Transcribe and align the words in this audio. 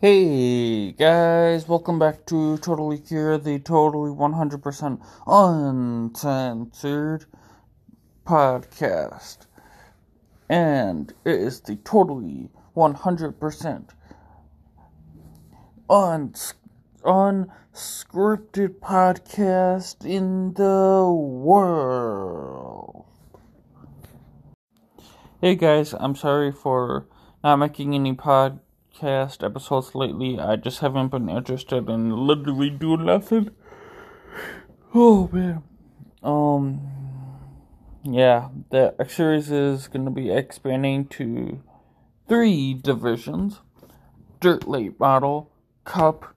Hey 0.00 0.90
guys, 0.90 1.68
welcome 1.68 2.00
back 2.00 2.26
to 2.26 2.58
Totally 2.58 2.98
Cure, 2.98 3.38
the 3.38 3.60
totally 3.60 4.10
100% 4.10 5.00
uncensored 5.24 7.26
podcast. 8.26 9.46
And 10.48 11.12
it 11.24 11.36
is 11.36 11.60
the 11.60 11.76
totally 11.76 12.50
100% 12.76 13.90
uns- 15.88 16.54
unscripted 17.04 18.80
podcast 18.80 20.04
in 20.04 20.54
the 20.54 21.08
world. 21.08 23.04
Hey 25.40 25.54
guys, 25.54 25.94
I'm 25.94 26.16
sorry 26.16 26.50
for 26.50 27.06
not 27.44 27.56
making 27.56 27.94
any 27.94 28.12
pod 28.12 28.58
podcast 28.94 29.44
episodes 29.44 29.94
lately. 29.94 30.38
I 30.38 30.56
just 30.56 30.80
haven't 30.80 31.08
been 31.08 31.28
interested 31.28 31.88
in 31.88 32.10
literally 32.10 32.70
doing 32.70 33.06
nothing. 33.06 33.50
Oh 34.94 35.28
man. 35.32 35.62
Um 36.22 36.80
yeah, 38.04 38.48
the 38.70 38.94
X 38.98 39.16
series 39.16 39.50
is 39.50 39.88
gonna 39.88 40.10
be 40.10 40.30
expanding 40.30 41.06
to 41.08 41.62
three 42.28 42.74
divisions. 42.74 43.60
Dirt 44.40 44.68
Late 44.68 45.00
Model, 45.00 45.50
Cup, 45.84 46.34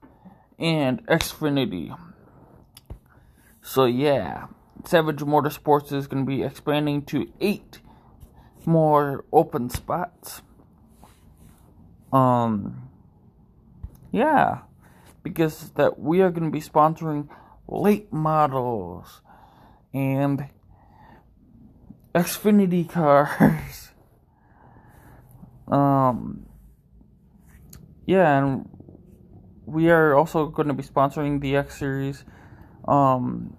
and 0.58 1.06
Xfinity. 1.06 1.96
So 3.60 3.84
yeah, 3.84 4.46
Savage 4.84 5.18
Motorsports 5.18 5.92
is 5.92 6.06
gonna 6.06 6.24
be 6.24 6.42
expanding 6.42 7.04
to 7.06 7.30
eight 7.40 7.80
more 8.64 9.24
open 9.32 9.70
spots 9.70 10.42
um 12.12 12.88
yeah 14.12 14.60
because 15.22 15.70
that 15.70 15.98
we 15.98 16.20
are 16.20 16.30
going 16.30 16.44
to 16.44 16.50
be 16.50 16.60
sponsoring 16.60 17.28
late 17.66 18.12
models 18.12 19.20
and 19.92 20.48
xfinity 22.14 22.88
cars. 22.88 23.92
Um 25.68 26.46
yeah 28.06 28.38
and 28.38 28.66
we 29.66 29.90
are 29.90 30.14
also 30.14 30.46
going 30.46 30.68
to 30.68 30.72
be 30.72 30.82
sponsoring 30.82 31.42
the 31.42 31.56
x 31.56 31.78
series 31.78 32.24
um 32.86 33.54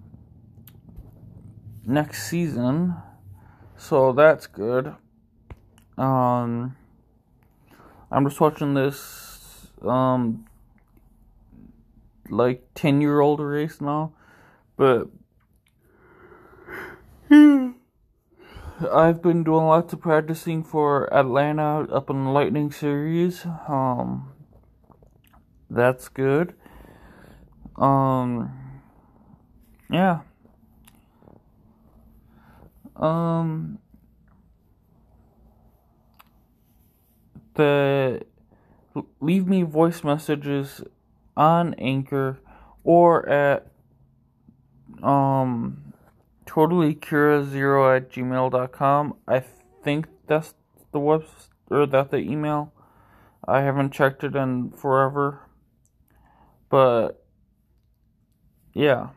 next 1.85 2.27
season. 2.27 2.95
So 3.77 4.11
that's 4.11 4.47
good. 4.47 4.95
Um 5.99 6.75
I'm 8.11 8.27
just 8.27 8.39
watching 8.41 8.73
this 8.73 9.67
um 9.83 10.45
like 12.29 12.63
10 12.75 13.01
year 13.01 13.19
old 13.19 13.39
race 13.39 13.81
now, 13.81 14.13
but 14.77 15.07
I've 17.31 19.21
been 19.21 19.43
doing 19.43 19.65
lots 19.65 19.93
of 19.93 20.01
practicing 20.01 20.63
for 20.63 21.13
Atlanta 21.13 21.81
up 21.91 22.09
in 22.09 22.25
the 22.25 22.31
Lightning 22.31 22.71
Series. 22.71 23.45
Um, 23.67 24.31
that's 25.69 26.07
good. 26.07 26.53
Um, 27.75 28.51
yeah. 29.91 30.19
Um, 32.95 33.79
the 37.59 38.21
leave 39.19 39.45
me 39.45 39.63
voice 39.63 40.01
messages 40.01 40.81
on 41.35 41.73
Anchor 41.73 42.39
or 42.85 43.27
at 43.27 43.67
um 45.03 45.93
totallycura0 46.45 47.97
at 47.97 48.11
gmail.com. 48.11 49.15
I 49.27 49.43
think 49.83 50.07
that's 50.25 50.53
the 50.91 50.99
web 50.99 51.25
or 51.69 51.85
that 51.85 52.11
the 52.11 52.17
email. 52.17 52.71
I 53.45 53.61
haven't 53.61 53.91
checked 53.91 54.23
it 54.23 54.35
in 54.35 54.71
forever. 54.71 55.41
But 56.69 57.23
yeah. 58.73 59.09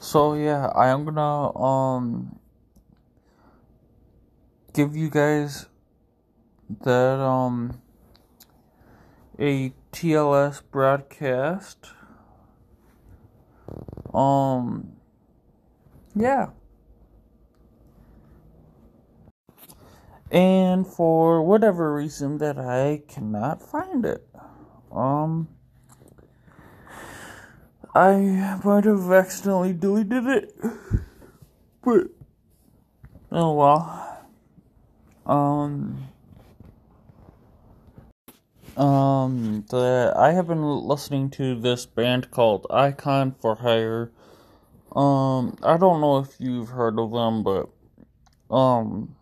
So 0.00 0.34
yeah, 0.34 0.66
I 0.74 0.88
am 0.88 1.04
gonna 1.04 1.56
um 1.56 2.38
give 4.72 4.96
you 4.96 5.10
guys 5.10 5.66
that 6.68 7.20
um 7.20 7.80
a 9.38 9.72
TLS 9.92 10.62
broadcast 10.70 11.90
um 14.12 14.92
yeah. 16.14 16.48
And 20.30 20.86
for 20.86 21.42
whatever 21.42 21.94
reason 21.94 22.38
that 22.38 22.58
I 22.58 23.02
cannot 23.06 23.62
find 23.62 24.04
it 24.04 24.26
um 24.90 25.48
I 27.94 28.58
might 28.62 28.84
have 28.84 29.10
accidentally 29.10 29.72
deleted 29.72 30.26
it. 30.26 30.54
But 31.82 32.08
oh 33.32 33.54
well. 33.54 34.26
Um 35.24 36.08
um, 38.76 39.64
the 39.70 40.12
I 40.16 40.32
have 40.32 40.48
been 40.48 40.62
listening 40.62 41.30
to 41.30 41.58
this 41.58 41.86
band 41.86 42.30
called 42.30 42.66
Icon 42.70 43.34
for 43.40 43.54
Hire. 43.54 44.10
Um, 44.94 45.56
I 45.62 45.76
don't 45.76 46.00
know 46.00 46.18
if 46.18 46.36
you've 46.38 46.68
heard 46.68 46.98
of 46.98 47.12
them, 47.12 47.42
but 47.42 47.68
um, 48.54 49.14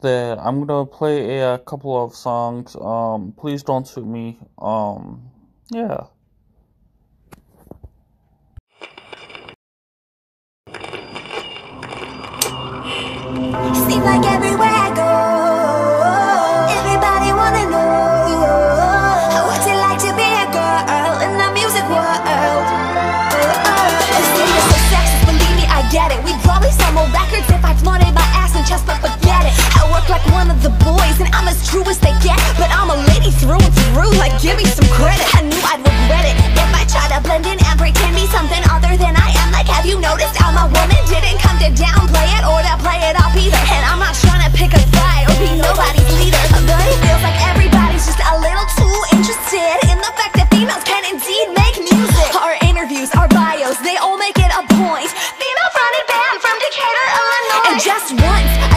that 0.00 0.38
I'm 0.38 0.64
gonna 0.66 0.86
play 0.86 1.38
a, 1.38 1.54
a 1.54 1.58
couple 1.58 2.04
of 2.04 2.14
songs. 2.14 2.76
Um, 2.80 3.32
please 3.36 3.62
don't 3.62 3.86
sue 3.86 4.04
me. 4.04 4.38
Um, 4.58 5.30
yeah. 5.70 6.06
True 31.64 31.86
as 31.86 31.98
they 31.98 32.14
get 32.20 32.38
But 32.58 32.70
I'm 32.74 32.90
a 32.90 32.98
lady 33.14 33.30
through 33.30 33.60
and 33.60 33.74
through. 33.90 34.12
Like 34.18 34.34
give 34.42 34.56
me 34.58 34.66
some 34.66 34.86
credit. 34.90 35.24
I 35.34 35.46
knew 35.46 35.62
I'd 35.70 35.82
regret 35.82 36.26
it. 36.26 36.36
If 36.58 36.70
I 36.74 36.82
try 36.86 37.06
to 37.14 37.18
blend 37.22 37.46
in 37.46 37.58
and 37.58 37.76
pretend 37.78 38.14
be 38.14 38.26
something 38.28 38.62
other 38.70 38.94
than 38.98 39.14
I 39.14 39.28
am. 39.42 39.52
Like 39.54 39.68
have 39.70 39.86
you 39.86 39.98
noticed 40.00 40.36
I'm 40.42 40.58
a 40.58 40.66
woman? 40.66 40.98
Didn't 41.06 41.38
come 41.38 41.58
to 41.62 41.70
downplay 41.72 42.28
it 42.38 42.44
or 42.44 42.60
to 42.60 42.74
play 42.82 42.98
it 43.06 43.14
off 43.18 43.34
either. 43.36 43.62
And 43.74 43.82
I'm 43.86 44.00
not 44.02 44.14
trying 44.18 44.42
to 44.44 44.52
pick 44.52 44.74
a 44.74 44.82
fight 44.94 45.30
or 45.30 45.36
be 45.38 45.54
nobody's 45.58 46.08
leader. 46.18 46.42
But 46.66 46.84
it 46.88 46.98
feels 47.04 47.22
like 47.22 47.38
everybody's 47.50 48.04
just 48.06 48.20
a 48.20 48.34
little 48.38 48.68
too 48.78 48.98
interested 49.14 49.76
In 49.90 49.98
the 49.98 50.12
fact 50.18 50.34
that 50.38 50.50
females 50.50 50.84
can 50.84 51.02
indeed 51.06 51.46
make 51.54 51.76
music. 51.78 52.30
Our 52.38 52.58
interviews, 52.66 53.10
our 53.14 53.28
bios, 53.28 53.78
they 53.86 53.96
all 54.02 54.18
make 54.18 54.38
it 54.38 54.50
a 54.50 54.62
point. 54.78 55.10
Female 55.10 55.70
fronted 55.74 56.06
band 56.10 56.36
from 56.42 56.56
Decatur, 56.58 57.06
Illinois. 57.16 57.66
And 57.70 57.78
just 57.80 58.08
once, 58.18 58.71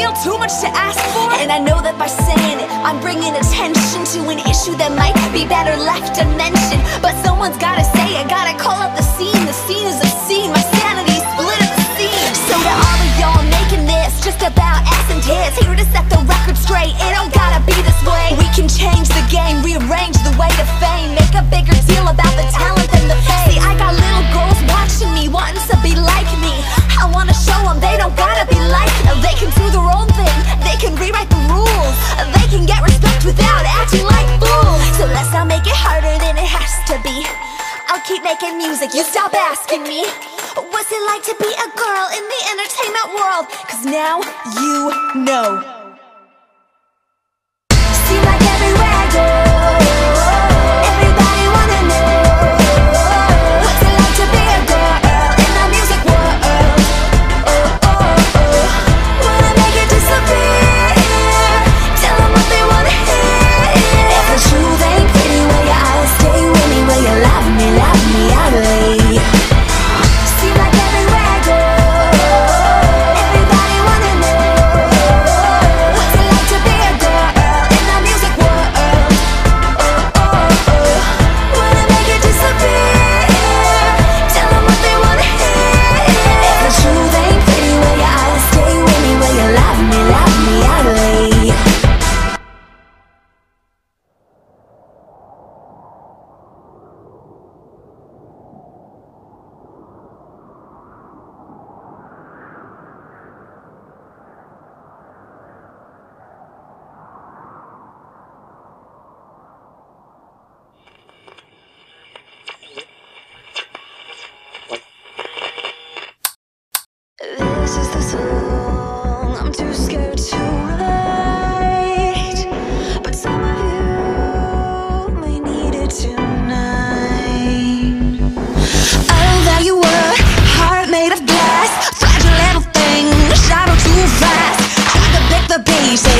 real 0.00 0.16
too 0.24 0.36
much 0.40 0.64
to 0.64 0.68
ask 0.72 0.96
for? 1.12 1.28
And 1.44 1.52
I 1.52 1.60
know 1.60 1.76
that 1.84 2.00
by 2.00 2.08
saying 2.08 2.58
it, 2.64 2.70
I'm 2.88 2.96
bringing 3.04 3.36
attention 3.36 4.00
to 4.16 4.18
an 4.32 4.40
issue 4.48 4.72
that 4.80 4.96
might 4.96 5.12
be 5.28 5.44
better 5.44 5.76
left 5.76 6.16
unmentioned. 6.16 6.80
But 7.04 7.12
someone's 7.20 7.60
gotta 7.60 7.84
say 7.84 8.16
it, 8.16 8.24
gotta 8.32 8.56
call 8.56 8.80
up 8.80 8.96
the 8.96 9.04
scene. 9.04 9.44
The 9.44 9.52
scene 9.52 9.84
is 9.84 10.00
obscene, 10.00 10.48
my 10.56 10.64
sanity's 10.80 11.24
split 11.36 11.60
at 11.60 11.72
the 11.76 11.84
scene. 12.00 12.32
So 12.48 12.56
to 12.56 12.72
all 12.72 12.98
of 13.04 13.12
y'all 13.20 13.44
making 13.60 13.84
this 13.84 14.24
just 14.24 14.40
about 14.40 14.80
ass 14.88 15.08
and 15.12 15.20
tears, 15.20 15.54
here 15.60 15.76
to 15.76 15.86
set 15.92 16.08
the 16.08 16.20
record 16.24 16.56
straight. 16.56 16.96
It 16.96 17.10
don't 17.12 17.32
gotta 17.36 17.60
be 17.68 17.76
this 17.84 18.00
way. 18.08 18.40
We 18.40 18.48
can 18.56 18.72
change 18.72 19.12
the 19.12 19.24
game, 19.28 19.60
rearrange. 19.60 20.19
do 29.56 29.66
their 29.70 29.88
own 29.90 30.08
thing. 30.14 30.36
They 30.62 30.76
can 30.78 30.94
rewrite 30.96 31.30
the 31.30 31.42
rules. 31.50 31.96
They 32.36 32.46
can 32.50 32.66
get 32.66 32.82
respect 32.82 33.24
without 33.24 33.64
acting 33.66 34.04
like 34.04 34.28
fools. 34.38 34.82
So 34.96 35.06
let's 35.10 35.32
not 35.32 35.46
make 35.46 35.66
it 35.66 35.76
harder 35.76 36.14
than 36.18 36.36
it 36.36 36.48
has 36.48 36.72
to 36.90 36.96
be. 37.02 37.26
I'll 37.88 38.02
keep 38.06 38.22
making 38.22 38.58
music, 38.58 38.94
you 38.94 39.02
stop 39.02 39.34
asking 39.34 39.82
me. 39.82 40.06
What's 40.54 40.90
it 40.92 41.02
like 41.10 41.24
to 41.26 41.34
be 41.38 41.50
a 41.50 41.68
girl 41.74 42.06
in 42.14 42.24
the 42.26 42.40
entertainment 42.54 43.08
world? 43.18 43.44
Cause 43.66 43.84
now 43.84 44.20
you 44.60 44.92
know. 45.26 45.79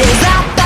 is 0.03 0.23
out 0.25 0.60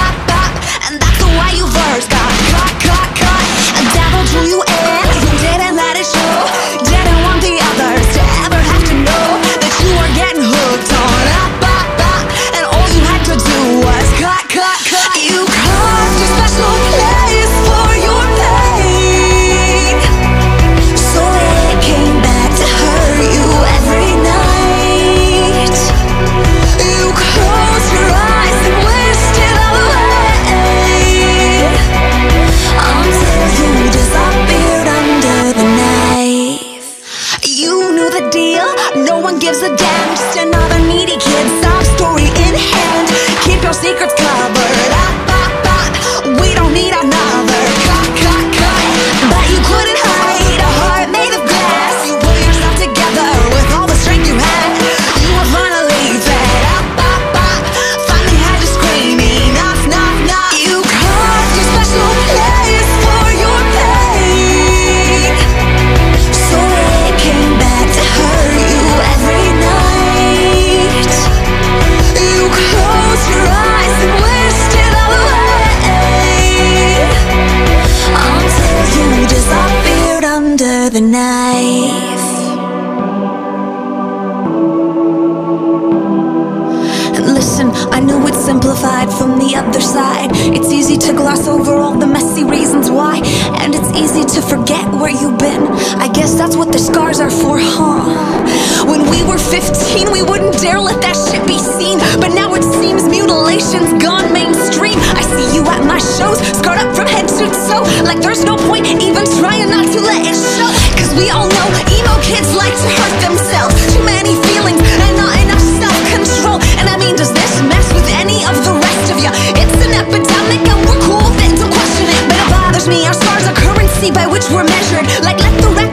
be 101.46 101.58
seen. 101.58 101.98
But 102.20 102.32
now 102.32 102.54
it 102.54 102.64
seems 102.64 103.04
mutilation's 103.08 103.92
gone 104.02 104.32
mainstream. 104.32 104.96
I 105.16 105.22
see 105.22 105.48
you 105.54 105.62
at 105.68 105.84
my 105.84 106.00
shows, 106.00 106.40
scarred 106.56 106.80
up 106.80 106.90
from 106.96 107.06
head 107.06 107.28
to 107.28 107.44
toe. 107.68 107.84
Like 108.04 108.20
there's 108.20 108.44
no 108.44 108.56
point 108.56 108.86
even 108.86 109.24
trying 109.40 109.68
not 109.68 109.86
to 109.88 110.00
let 110.00 110.24
it 110.24 110.36
show. 110.36 110.68
Cause 110.96 111.12
we 111.14 111.30
all 111.30 111.48
know 111.48 111.68
emo 111.92 112.14
kids 112.24 112.50
like 112.56 112.72
to 112.72 112.88
hurt 112.88 113.16
themselves. 113.20 113.72
Too 113.92 114.04
many 114.04 114.34
feelings 114.48 114.80
and 114.80 115.14
not 115.16 115.36
enough 115.44 115.64
self 115.80 115.96
control. 116.12 116.58
And 116.80 116.88
I 116.88 116.96
mean, 116.96 117.16
does 117.16 117.32
this 117.32 117.54
mess 117.68 117.86
with 117.92 118.08
any 118.16 118.44
of 118.48 118.56
the 118.64 118.74
rest 118.74 119.06
of 119.12 119.20
ya? 119.20 119.30
It's 119.60 119.78
an 119.84 119.92
epidemic 119.94 120.62
and 120.64 120.80
we're 120.88 121.02
cool 121.04 121.24
with 121.28 121.44
it, 121.44 121.52
don't 121.60 121.72
question 121.72 122.08
it. 122.08 122.22
But 122.28 122.40
it 122.40 122.48
bothers 122.50 122.86
me, 122.88 123.04
our 123.06 123.16
scars 123.16 123.44
are 123.44 123.56
currency 123.56 124.10
by 124.10 124.26
which 124.26 124.48
we're 124.48 124.66
measured. 124.66 125.04
Like, 125.22 125.38
let 125.44 125.54
the 125.60 125.70
record 125.70 125.83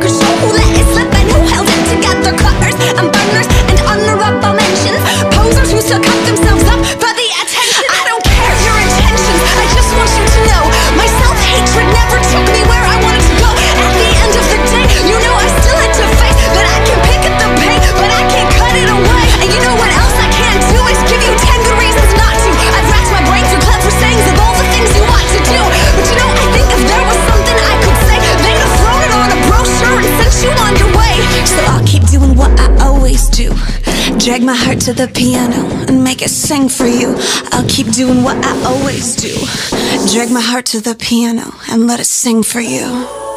Drag 34.24 34.44
my 34.44 34.54
heart 34.56 34.80
to 34.82 34.94
the 34.94 35.08
piano 35.08 35.66
and 35.88 36.04
make 36.04 36.22
it 36.22 36.30
sing 36.30 36.70
for 36.70 36.86
you. 36.86 37.16
I'll 37.52 37.68
keep 37.68 37.88
doing 37.88 38.24
what 38.24 38.38
I 38.46 38.54
always 38.66 39.16
do. 39.16 39.34
Drag 40.14 40.32
my 40.32 40.40
heart 40.40 40.68
to 40.68 40.80
the 40.80 40.94
piano 40.94 41.52
and 41.72 41.88
let 41.88 42.00
it 42.00 42.06
sing 42.06 42.44
for 42.44 42.62
you. 42.62 43.31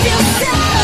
still 0.00 0.18
sad. 0.40 0.79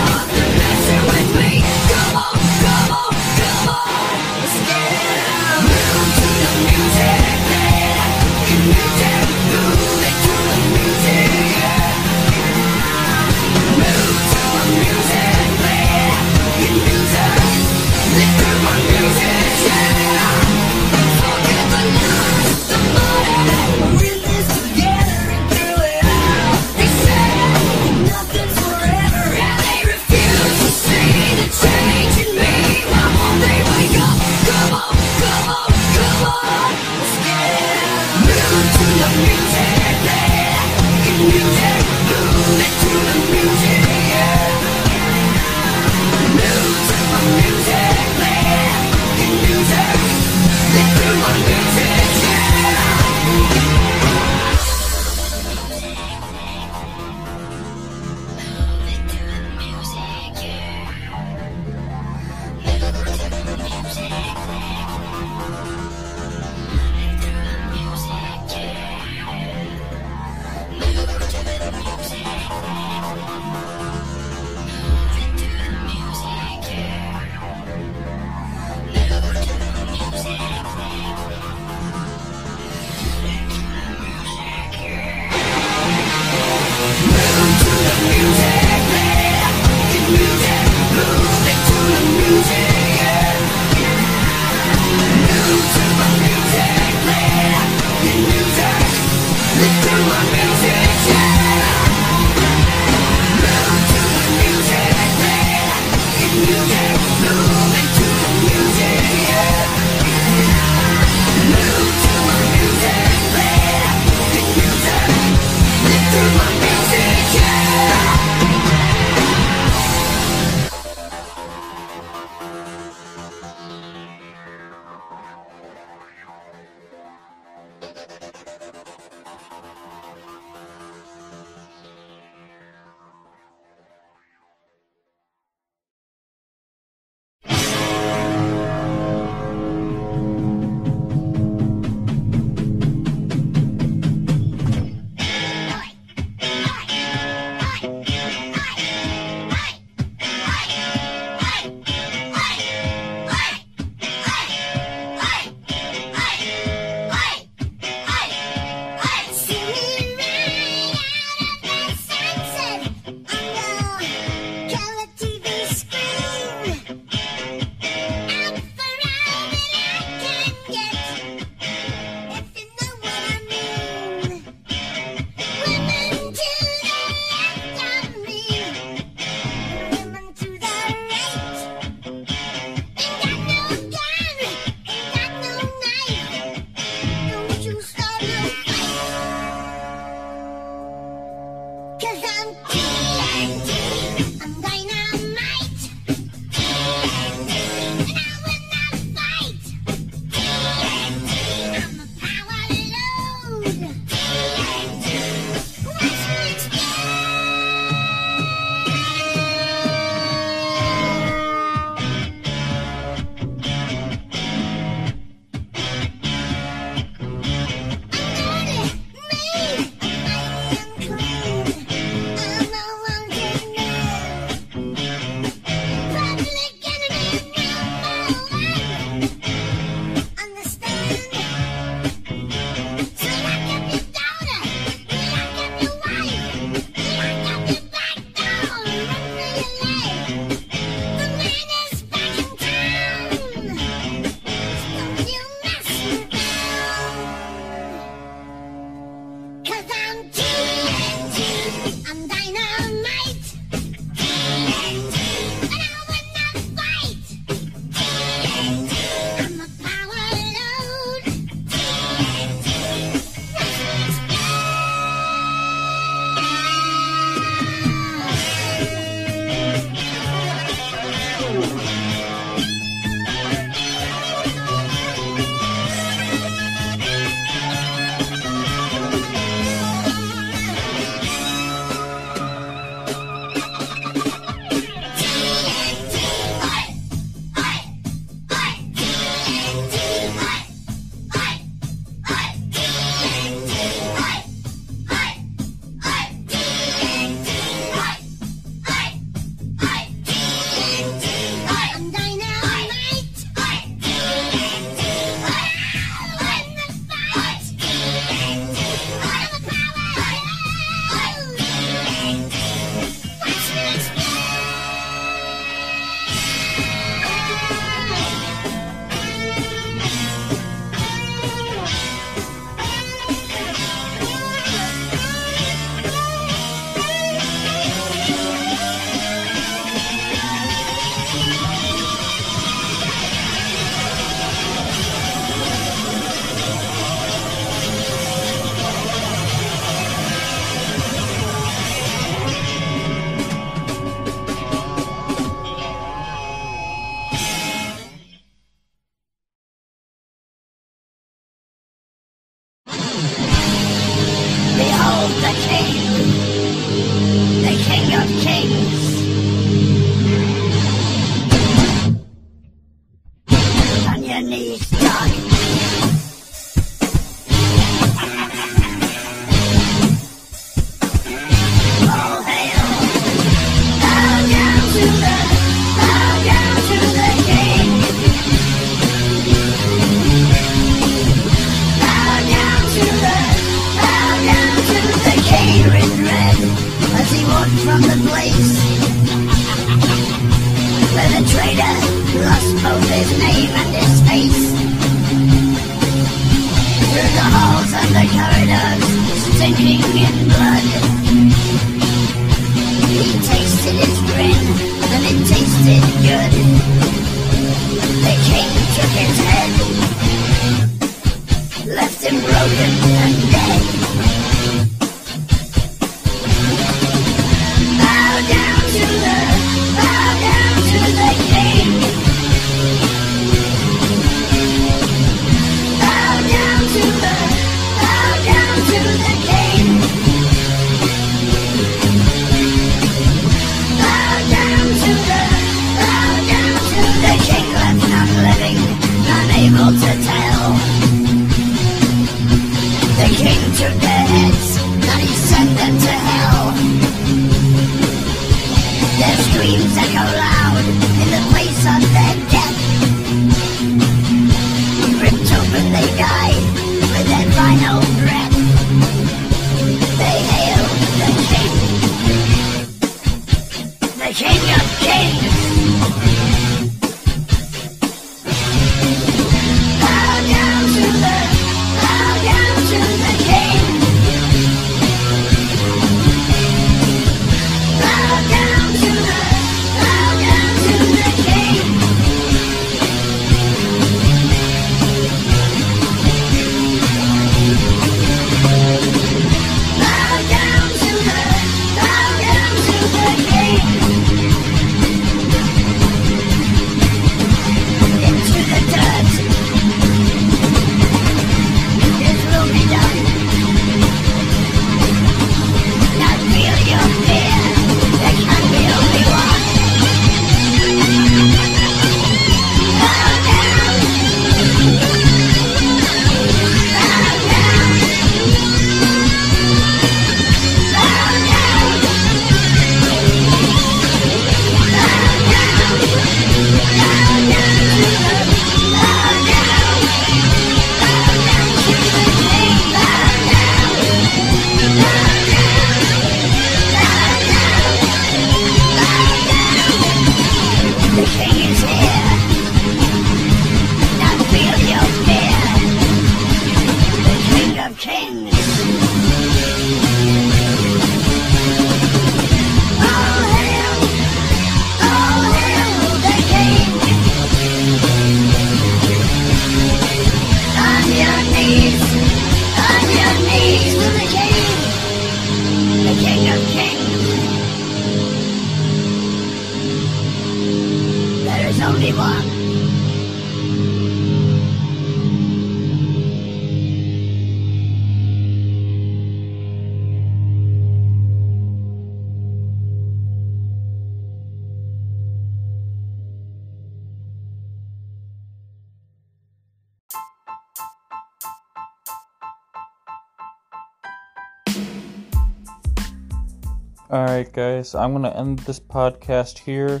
All 597.12 597.26
right, 597.26 597.52
guys, 597.52 597.94
I'm 597.94 598.12
gonna 598.12 598.30
end 598.30 598.60
this 598.60 598.80
podcast 598.80 599.58
here. 599.58 600.00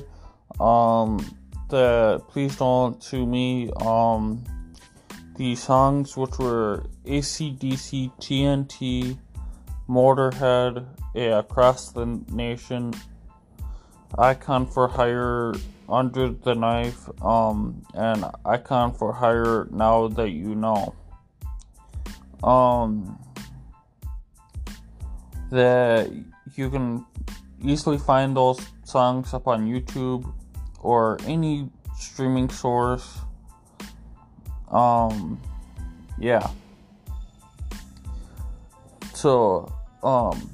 Um, 0.58 1.18
the 1.68 2.22
please 2.28 2.56
don't 2.56 2.98
to 3.02 3.26
me. 3.26 3.70
Um, 3.84 4.42
the 5.36 5.54
songs 5.54 6.16
which 6.16 6.38
were 6.38 6.86
ACDC, 7.04 8.12
TNT, 8.18 9.18
Motorhead, 9.90 10.86
yeah, 11.14 11.40
Across 11.40 11.90
the 11.90 12.06
Nation, 12.32 12.94
Icon 14.16 14.64
for 14.66 14.88
Hire, 14.88 15.52
Under 15.90 16.30
the 16.30 16.54
Knife, 16.54 17.10
um, 17.22 17.84
and 17.92 18.24
Icon 18.46 18.94
for 18.94 19.12
Hire 19.12 19.68
Now 19.70 20.08
That 20.08 20.30
You 20.30 20.54
Know. 20.54 20.94
Um, 22.42 23.18
that 25.50 26.10
you 26.54 26.70
can 26.70 27.04
easily 27.62 27.98
find 27.98 28.36
those 28.36 28.60
songs 28.84 29.32
up 29.34 29.46
on 29.46 29.66
YouTube 29.66 30.30
or 30.80 31.18
any 31.26 31.68
streaming 31.98 32.50
source. 32.50 33.18
Um, 34.70 35.40
yeah. 36.18 36.48
So, 39.14 39.72
um, 40.02 40.50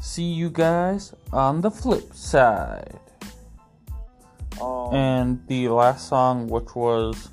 see 0.00 0.24
you 0.24 0.50
guys 0.50 1.14
on 1.32 1.60
the 1.60 1.70
flip 1.70 2.12
side. 2.14 2.98
Um, 4.60 4.94
and 4.94 5.46
the 5.46 5.68
last 5.68 6.08
song, 6.08 6.48
which 6.48 6.74
was, 6.74 7.30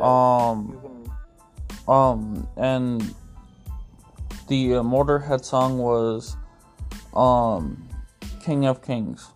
um, 0.00 0.78
um, 1.86 2.48
and 2.56 3.14
the 4.48 4.76
uh, 4.76 4.82
Motorhead 4.82 5.44
song 5.44 5.76
was 5.76 6.36
um, 7.16 7.88
King 8.42 8.66
of 8.66 8.82
Kings. 8.82 9.28